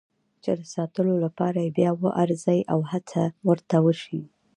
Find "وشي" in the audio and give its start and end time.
3.85-4.21